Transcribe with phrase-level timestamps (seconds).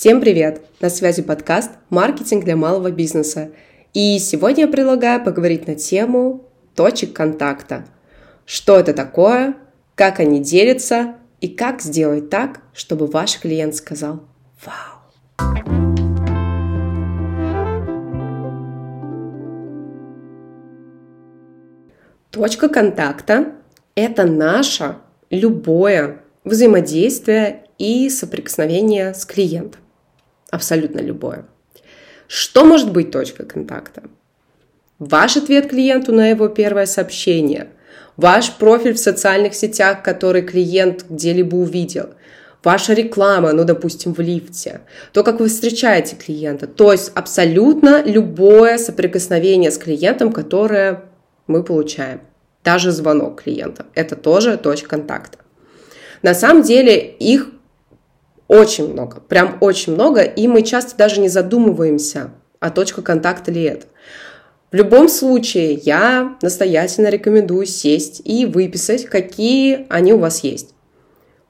[0.00, 0.62] Всем привет!
[0.80, 3.50] На связи подкаст «Маркетинг для малого бизнеса».
[3.92, 7.84] И сегодня я предлагаю поговорить на тему точек контакта.
[8.46, 9.56] Что это такое,
[9.96, 14.22] как они делятся и как сделать так, чтобы ваш клиент сказал
[14.64, 15.00] «Вау!».
[22.30, 23.52] Точка контакта–
[23.94, 24.96] это наше
[25.28, 29.79] любое взаимодействие и соприкосновение с клиентом.
[30.50, 31.44] Абсолютно любое.
[32.26, 34.02] Что может быть точкой контакта?
[34.98, 37.68] Ваш ответ клиенту на его первое сообщение,
[38.16, 42.10] ваш профиль в социальных сетях, который клиент где-либо увидел,
[42.62, 44.82] ваша реклама, ну, допустим, в лифте,
[45.12, 51.04] то, как вы встречаете клиента, то есть абсолютно любое соприкосновение с клиентом, которое
[51.46, 52.20] мы получаем.
[52.62, 53.86] Даже звонок клиента.
[53.94, 55.38] Это тоже точка контакта.
[56.22, 57.48] На самом деле их
[58.50, 63.62] очень много, прям очень много, и мы часто даже не задумываемся, а точка контакта ли
[63.62, 63.86] это.
[64.72, 70.74] В любом случае, я настоятельно рекомендую сесть и выписать, какие они у вас есть.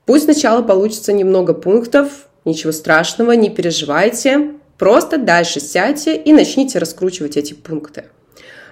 [0.05, 4.52] Пусть сначала получится немного пунктов, ничего страшного, не переживайте.
[4.77, 8.05] Просто дальше сядьте и начните раскручивать эти пункты.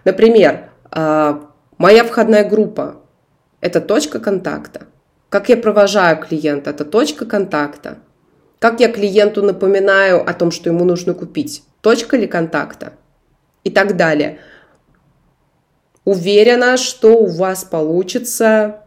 [0.05, 2.97] Например, а, моя входная группа–
[3.62, 4.83] это точка контакта.
[5.30, 7.98] Как я провожаю клиента– это точка контакта.
[8.59, 11.62] Как я клиенту напоминаю о том, что ему нужно купить?
[11.81, 12.92] Точка ли контакта?
[13.69, 14.39] и так далее.
[16.05, 18.84] Уверена, что у вас получится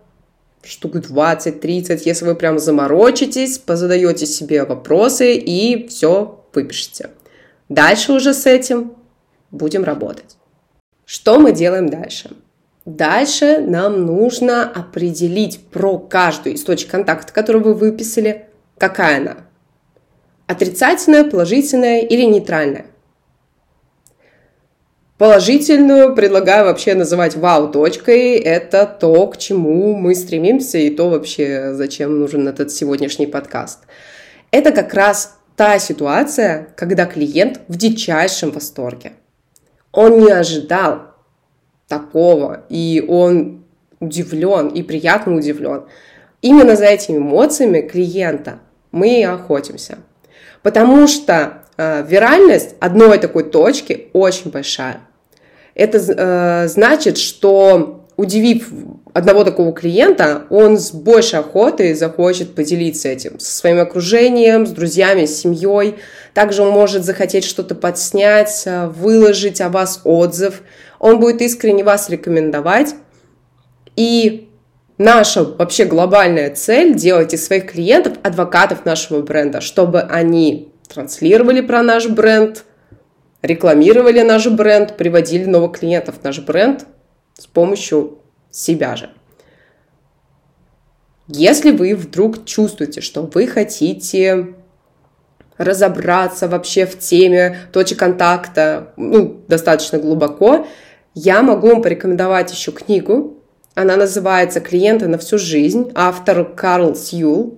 [0.64, 7.12] штук 20-30, если вы прям заморочитесь, позадаете себе вопросы и все выпишите.
[7.70, 8.94] Дальше уже с этим
[9.52, 10.38] будем работать.
[11.06, 12.32] Что мы делаем дальше?
[12.86, 18.48] Дальше нам нужно определить про каждую из точек контакта, которую вы выписали,
[18.80, 19.38] какая она.
[20.52, 22.88] Отрицательная, положительная или нейтральная.
[25.18, 28.36] Положительную предлагаю вообще называть вау-точкой.
[28.36, 33.80] Это то, к чему мы стремимся, и то вообще, зачем нужен этот сегодняшний подкаст.
[34.52, 39.14] Это как раз та ситуация, когда клиент в дичайшем восторге.
[39.94, 41.14] Он не ожидал
[41.88, 43.64] такого, и он
[44.02, 45.84] удивлен, и приятно удивлен.
[46.42, 48.60] Именно за этими эмоциями клиента
[48.92, 50.00] мы и охотимся.
[50.64, 55.02] Потому что э, виральность одной такой точки очень большая.
[55.74, 58.70] Это э, значит, что удивив
[59.14, 65.26] одного такого клиента, он с большей охотой захочет поделиться этим со своим окружением, с друзьями,
[65.26, 65.96] с семьей.
[66.34, 70.62] Также он может захотеть что-то подснять, э, выложить о вас отзыв.
[71.00, 72.94] Он будет искренне вас рекомендовать.
[73.96, 74.51] И
[75.04, 81.84] наша вообще глобальная цель делать из своих клиентов адвокатов нашего бренда, чтобы они транслировали про
[81.84, 82.64] наш бренд–
[83.42, 86.86] рекламировали наш бренд, приводили новых клиентов в наш бренд
[87.38, 88.20] с помощью
[88.50, 89.10] себя же.
[91.28, 94.56] Если вы вдруг чувствуете, что вы хотите
[95.58, 100.68] разобраться вообще в теме точек контакта ну, достаточно глубоко,
[101.14, 103.41] я могу вам порекомендовать еще книгу.
[103.74, 107.58] Она называется «Клиенты на всю жизнь», автор Карл Сьюл.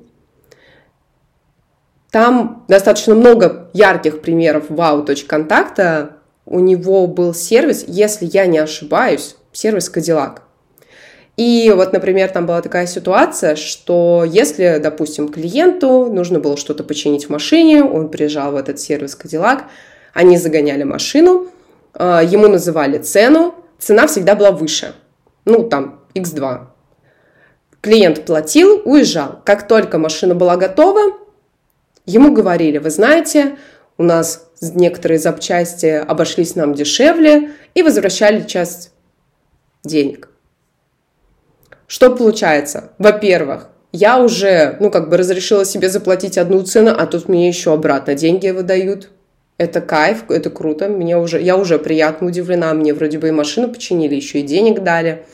[2.12, 6.18] Там достаточно много ярких примеров вау.контакта.
[6.46, 10.40] У него был сервис, если я не ошибаюсь, сервис Cadillac.
[11.36, 17.26] И вот, например, там была такая ситуация, что если, допустим, клиенту нужно было что-то починить
[17.26, 19.64] в машине, он приезжал в этот сервис Cadillac,
[20.14, 21.48] они загоняли машину,
[21.96, 24.94] а, ему называли цену, цена всегда была выше,
[25.46, 26.68] ну, там, x2.
[27.82, 29.42] Клиент платил, уезжал.
[29.46, 31.24] Как только машина была готова,
[32.06, 33.56] Ему говорили, вы знаете,
[33.98, 38.92] у нас некоторые запчасти обошлись нам дешевле и возвращали часть
[39.84, 40.30] денег.
[41.88, 42.92] Что получается?
[42.98, 47.74] Во-первых, я уже, ну, как бы разрешила себе заплатить одну цену, а тут мне еще
[47.74, 49.10] обратно деньги выдают.
[49.58, 53.70] Это кайф, это круто, мне уже, я уже приятно удивлена, мне вроде бы и машину
[53.70, 55.26] починили, еще и денег дали.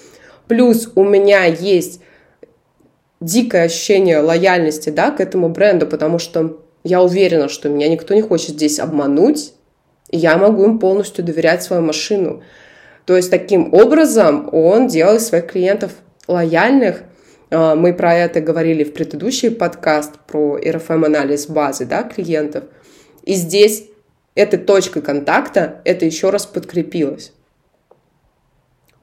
[0.50, 2.01] Плюс у меня есть
[3.22, 8.24] дикое ощущение лояльности да, к этому бренду, потому что я уверена, что меня никто не
[8.24, 9.54] хочет здесь обмануть,
[10.10, 12.42] и я могу им полностью доверять свою машину.
[13.06, 15.92] То есть таким образом он делает своих клиентов
[16.28, 17.04] лояльных.
[17.51, 22.63] А, мы про это говорили в предыдущий подкаст про RFM-анализ базы да, клиентов.
[23.24, 23.86] И здесь
[24.34, 27.34] этой точкой контакта это еще раз подкрепилось.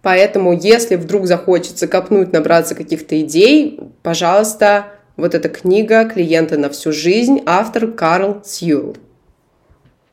[0.07, 4.85] Поэтому, если вдруг захочется копнуть, набраться каких-то идей, пожалуйста,
[5.17, 8.97] Вот эта книга «Клиенты на всю жизнь», автор Карл Сьюл.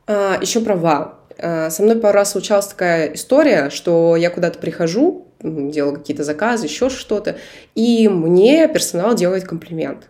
[0.08, 1.12] А, еще про вау.
[1.38, 6.66] А, со мной пару раз случалась такая история, что я куда-то прихожу, делаю какие-то заказы,
[6.66, 7.36] еще что-то,
[7.76, 10.10] и мне персонал делает комплимент.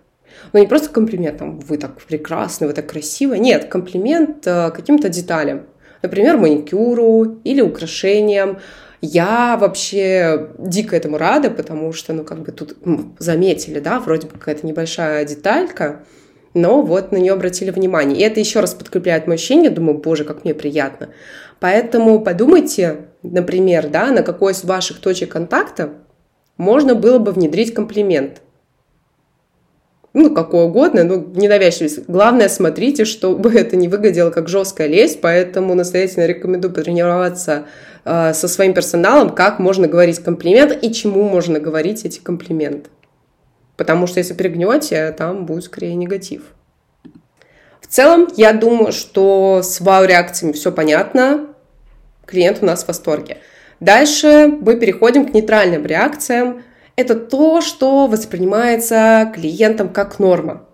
[0.53, 3.37] Но не просто комплимент, там, вы так прекрасны, вы так красивы.
[3.37, 5.65] Нет, комплимент э, каким-то деталям.
[6.01, 8.59] Например, маникюру или украшениям.
[9.05, 12.77] Я вообще дико этому рада, потому что, ну, как бы тут
[13.19, 16.05] заметили, да, вроде бы какая-то небольшая деталька,
[16.53, 18.17] но вот на нее обратили внимание.
[18.17, 21.09] И это еще раз подкрепляет мое ощущение, думаю, боже, как мне приятно.
[21.59, 25.95] Поэтому подумайте, например, да, на какой из ваших точек контакта
[26.55, 28.41] можно было бы внедрить комплимент
[30.13, 32.05] ну, какой угодно, ну, ненавязчивость.
[32.07, 37.65] Главное, смотрите, чтобы это не выглядело как жесткая лесть, поэтому настоятельно рекомендую потренироваться
[38.05, 42.89] э, со своим персоналом, как можно говорить комплимент и чему можно говорить эти комплименты.
[43.77, 46.43] Потому что если перегнете, там будет скорее негатив.
[47.81, 51.47] В целом, я думаю, что с вау-реакциями все понятно.
[52.25, 53.37] Клиент у нас в восторге.
[53.79, 56.61] Дальше мы переходим к нейтральным реакциям–
[56.95, 60.67] это то, что воспринимается клиентом как норма.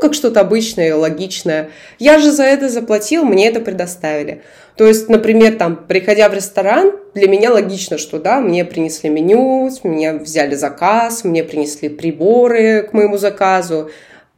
[0.00, 1.70] Как что-то обычное, логичное.
[1.98, 4.42] Я же за это заплатил, мне это предоставили.
[4.76, 9.70] То есть, например, там, приходя в ресторан, для меня логично, что, да, мне принесли меню,
[9.82, 13.90] мне взяли заказ, мне принесли приборы к моему заказу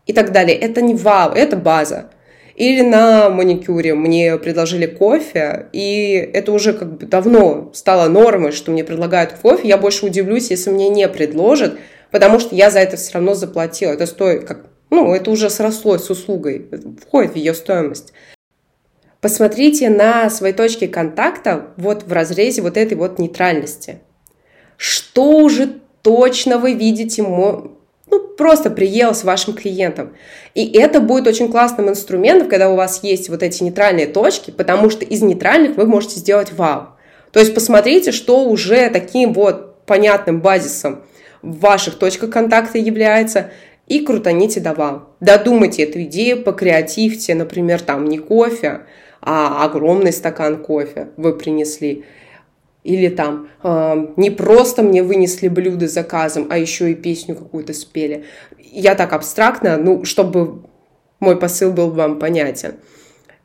[0.06, 0.56] и так далее.
[0.56, 2.10] Это не вау, это база.
[2.56, 8.70] Или на маникюре мне предложили кофе, и это уже как бы давно стало нормой, что
[8.72, 9.68] мне предлагают кофе.
[9.68, 11.78] Я больше удивлюсь, если мне не предложат,
[12.10, 13.92] потому что я за это все равно заплатила.
[13.92, 14.66] Это стоит как...
[14.92, 16.68] Ну, это уже срослось с услугой,
[17.00, 18.12] входит в ее стоимость.
[19.22, 24.00] Посмотрите на свои точки контакта вот в разрезе вот этой вот нейтральности.
[24.76, 27.64] Что уже точно вы видите ну,
[28.36, 30.14] просто приел с вашим клиентом.
[30.54, 34.90] И это будет очень классным инструментом, когда у вас есть вот эти нейтральные точки, потому
[34.90, 36.88] что из нейтральных вы можете сделать вау.
[37.30, 41.02] То есть посмотрите, что уже таким вот понятным базисом
[41.40, 43.52] в ваших точках контакта является,
[43.86, 45.02] и крутаните до вау.
[45.20, 48.82] Додумайте эту идею, покреативьте, например, там не кофе,
[49.20, 52.04] а огромный стакан кофе вы принесли.
[52.84, 58.24] Или там э, не просто мне вынесли блюдо заказом, а еще и песню какую-то спели.
[58.58, 60.62] Я так абстрактно, ну, чтобы
[61.20, 62.74] мой посыл был вам понятен.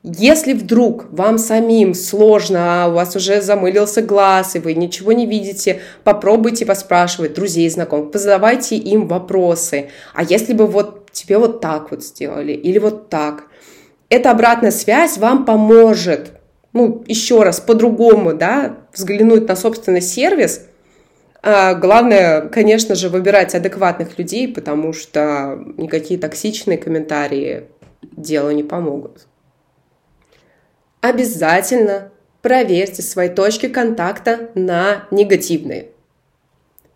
[0.04, 5.26] Если вдруг вам самим сложно, а у вас уже замылился глаз, и вы ничего не
[5.26, 9.90] видите, попробуйте поспрашивать друзей, знакомых, позадавайте им вопросы.
[10.14, 13.44] А если бы вот тебе вот так вот сделали, или вот так?
[14.08, 16.32] Эта обратная связь вам поможет
[16.72, 20.62] ну, еще раз по-другому, да, взглянуть на собственный сервис.
[21.42, 27.64] А главное, конечно же, выбирать адекватных людей, потому что никакие токсичные комментарии
[28.16, 29.27] делу не помогут.
[31.00, 32.10] Обязательно
[32.42, 35.88] проверьте свои точки контакта на негативные.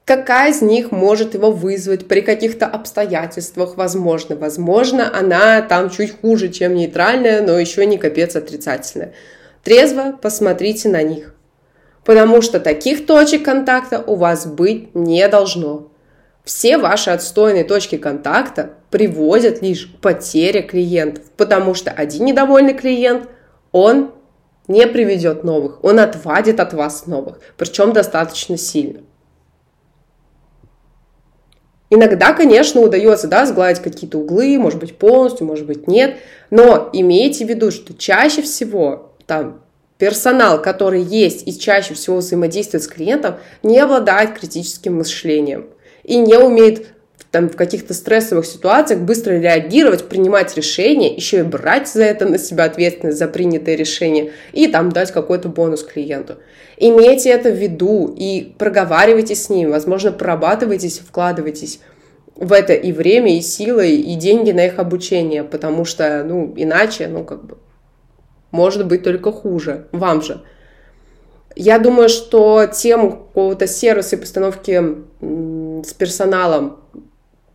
[0.05, 4.35] Какая из них может его вызвать при каких-то обстоятельствах, возможно.
[4.35, 9.13] Возможно, она там чуть хуже, чем нейтральная, но еще не капец отрицательная.
[9.63, 11.35] Трезво посмотрите на них.
[12.05, 15.93] Потому что таких точек контакта у вас быть не должно.
[16.45, 23.29] Все ваши отстойные точки контакта приводят лишь к потере клиентов, потому что один недовольный клиент,
[23.73, 24.13] он
[24.69, 29.01] не приведет новых, он отвадит от вас новых, причем достаточно сильно.
[31.91, 36.17] Иногда, конечно, удается да, сгладить какие-то углы, может быть полностью, может быть нет,
[36.49, 39.61] но имейте в виду, что чаще всего там
[39.99, 45.69] персонал, который есть и чаще всего взаимодействует с клиентом, не обладает критическим мышлением
[46.03, 46.95] и не умеет
[47.33, 52.37] там, в каких-то стрессовых ситуациях быстро реагировать, принимать решения, еще и брать за это на
[52.37, 56.37] себя ответственность за принятое решение и там дать какой-то бонус клиенту.
[56.77, 61.81] Имейте это в виду и проговаривайте с ним, возможно, прорабатывайтесь, вкладывайтесь
[62.37, 67.09] в это и время, и силы, и деньги на их обучение, потому что, ну, иначе,
[67.09, 67.57] ну, как бы,
[68.51, 70.43] может быть только хуже, вам же.
[71.57, 74.83] Я думаю, что тему какого-то сервиса и постановки
[75.21, 76.82] с персоналом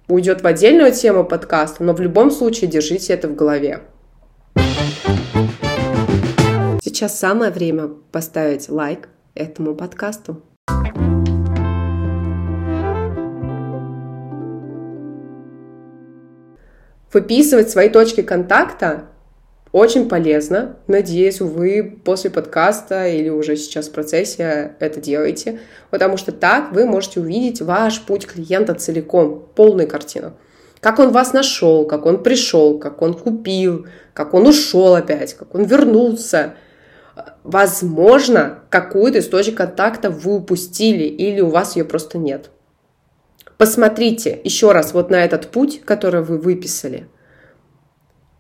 [0.07, 3.81] уйдет в отдельную тему подкаста, но в любом случае держите это в голове.
[6.81, 10.41] Сейчас самое время поставить лайк этому подкасту.
[17.13, 19.09] Выписывать свои точки контакта
[19.71, 20.77] очень полезно.
[20.87, 25.59] Надеюсь, вы после подкаста или уже сейчас в процессе это делаете,
[25.89, 30.33] потому что так вы можете увидеть ваш путь клиента целиком, полную картину.
[30.79, 35.53] Как он вас нашел, как он пришел, как он купил, как он ушел опять, как
[35.55, 36.53] он вернулся.
[37.43, 42.51] Возможно, какую-то из точек контакта вы упустили или у вас ее просто нет.
[43.57, 47.07] Посмотрите еще раз вот на этот путь, который вы выписали.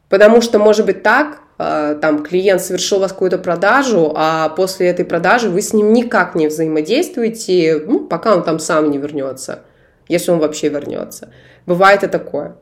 [0.09, 4.87] Потому что может быть так, э, там клиент совершил у вас какую-то продажу, а после
[4.87, 9.63] этой продажи вы с ним никак не взаимодействуете, ну, пока он там сам не вернется,
[10.07, 11.29] если он вообще вернется.
[11.65, 12.55] Бывает и такое.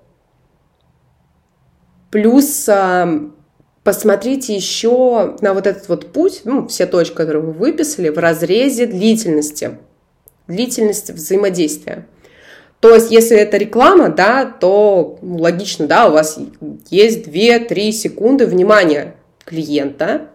[2.09, 3.19] Плюс э,
[3.83, 8.87] посмотрите еще на вот этот вот путь, ну, все точки, которые вы выписали, в разрезе
[8.87, 9.77] длительности,
[10.47, 12.07] длительности взаимодействия.
[12.79, 16.37] То есть, если это реклама, да, то ну, логично, да, у вас
[16.89, 20.29] есть 2-3 секунды внимания клиента.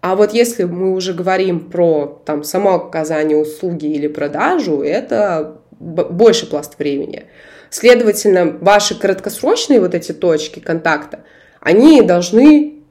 [0.00, 6.48] А вот если мы уже говорим про там, само оказание услуги или продажу, это больше
[6.48, 7.26] пласт времени.
[7.70, 11.20] Следовательно, ваши краткосрочные вот эти точки контакта,
[11.60, 12.82] они должны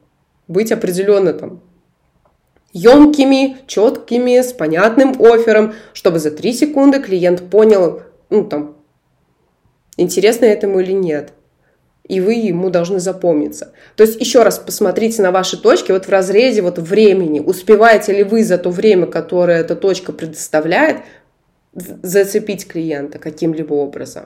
[0.48, 1.62] быть определенно там
[2.74, 8.77] емкими, четкими, с понятным оффером, чтобы за 3 секунды клиент понял, ну, там,
[9.97, 11.33] интересно этому или нет.
[12.07, 13.73] И вы ему должны запомниться.
[13.95, 17.39] То есть еще раз посмотрите на ваши точки вот в разрезе вот времени.
[17.39, 21.01] Успеваете ли вы за то время, которое эта точка предоставляет,
[21.73, 24.25] зацепить клиента каким-либо образом?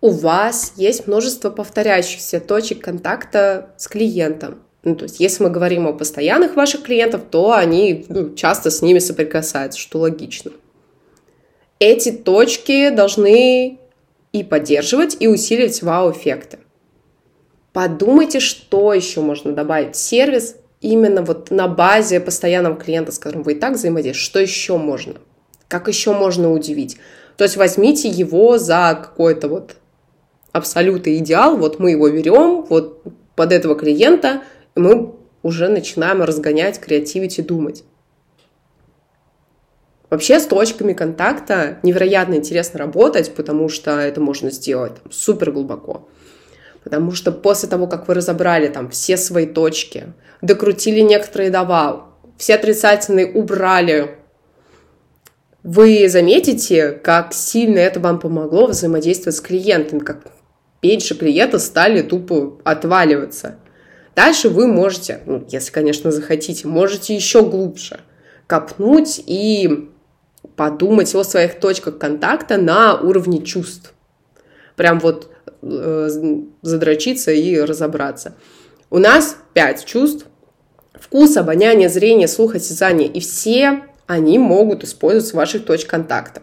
[0.00, 4.58] У вас есть множество повторяющихся точек контакта с клиентом.
[4.84, 8.80] Ну, то есть, если мы говорим о постоянных ваших клиентов, то они ну, часто с
[8.80, 10.52] ними соприкасаются, что логично
[11.78, 13.78] эти точки должны
[14.32, 16.58] и поддерживать, и усиливать вау-эффекты.
[17.72, 23.42] Подумайте, что еще можно добавить в сервис именно вот на базе постоянного клиента, с которым
[23.42, 24.24] вы и так взаимодействуете.
[24.24, 25.14] Что еще можно?
[25.68, 26.96] Как еще можно удивить?
[27.36, 29.76] То есть возьмите его за какой-то вот
[30.52, 33.02] абсолютный идеал, вот мы его берем, вот
[33.36, 34.42] под этого клиента,
[34.74, 37.84] и мы уже начинаем разгонять, креативить и думать.
[40.10, 46.08] Вообще с точками контакта невероятно интересно работать, потому что это можно сделать супер глубоко.
[46.82, 52.04] Потому что после того, как вы разобрали там все свои точки, докрутили некоторые до
[52.38, 54.16] все отрицательные убрали,
[55.62, 60.22] вы заметите, как сильно это вам помогло взаимодействовать с клиентом, как
[60.80, 63.58] пейджи клиента стали тупо отваливаться.
[64.16, 68.00] Дальше вы можете, ну, если, конечно, захотите, можете еще глубже
[68.46, 69.90] копнуть и
[70.58, 73.94] подумать о своих точках контакта на уровне чувств.
[74.76, 75.30] Прям вот
[75.62, 76.08] э,
[76.62, 78.34] задрочиться и разобраться.
[78.90, 80.26] У нас пять чувств.
[80.92, 83.06] Вкус, обоняние, зрение, слух, осязание.
[83.06, 86.42] И все они могут использоваться в ваших точках контакта.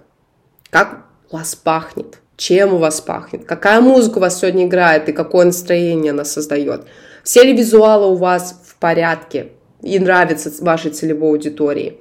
[0.69, 5.13] Как у вас пахнет, чем у вас пахнет, какая музыка у вас сегодня играет и
[5.13, 6.85] какое настроение она создает.
[7.23, 11.99] Все ли визуалы у вас в порядке и нравятся вашей целевой аудитории.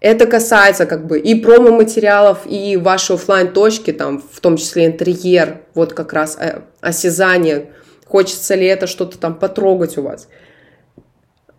[0.00, 5.62] Это касается как бы и промо-материалов, и вашей офлайн точки там, в том числе интерьер,
[5.74, 7.72] вот как раз э, осязание,
[8.06, 10.28] хочется ли это что-то там потрогать у вас.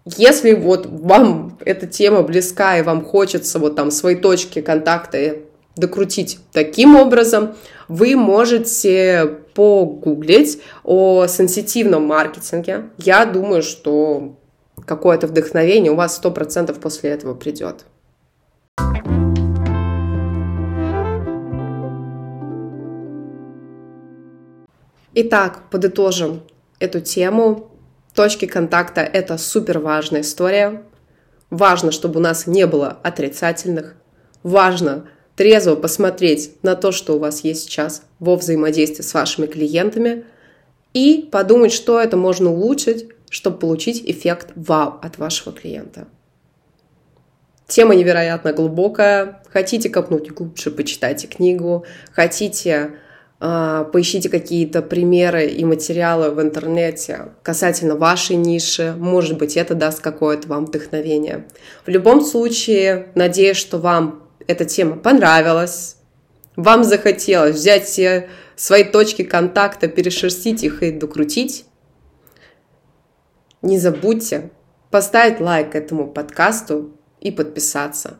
[0.05, 5.36] Если вот вам эта тема близка, и вам хочется вот там свои точки контакта
[5.75, 7.55] докрутить таким образом,
[7.89, 12.86] вы можете погуглить о сенситивном маркетинге.
[12.98, 14.36] Я думаю, что
[14.86, 17.86] какое-то вдохновение у вас 100% после этого придет.
[25.21, 26.43] Итак, подытожим
[26.79, 27.71] эту тему.
[28.15, 30.81] Точки контакта– это супер важная история.
[31.49, 33.97] Важно, чтобы у нас не было отрицательных.
[34.43, 40.23] Важно трезво посмотреть на то, что у вас есть сейчас во взаимодействии с вашими клиентами
[40.93, 46.07] и подумать, что это можно улучшить, чтобы получить эффект вау от вашего клиента.
[47.67, 49.43] Тема невероятно глубокая.
[49.49, 51.83] Хотите копнуть глубже, почитайте книгу.
[52.13, 52.93] Хотите,
[53.39, 58.93] поищите какие-то примеры и материалы в интернете касательно вашей ниши.
[58.98, 61.48] Может быть, это даст какое-то вам вдохновение.
[61.86, 65.96] В любом случае, надеюсь, что вам эта тема понравилась.
[66.55, 71.65] Вам захотелось взять все свои точки контакта, перешерстить их и докрутить.
[73.62, 74.50] Не забудьте
[74.91, 76.91] поставить лайк этому подкасту,
[77.22, 78.17] и подписаться,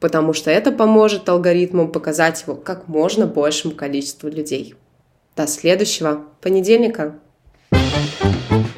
[0.00, 4.74] потому что это поможет алгоритму показать его как можно большему количеству людей.
[5.36, 7.18] До следующего понедельника!
[7.70, 8.77] thank you